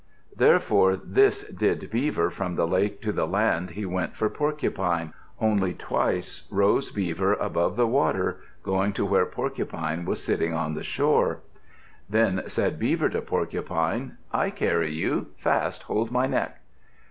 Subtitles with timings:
[0.35, 5.13] Therefore this did Beaver: from the lake to the land he went for Porcupine.
[5.39, 10.83] Only twice rose Beaver above the water, going to where Porcupine was sitting on the
[10.83, 11.41] shore.
[12.09, 15.27] Then said Beaver to Porcupine, "I carry you.
[15.37, 16.61] Fast hold my neck."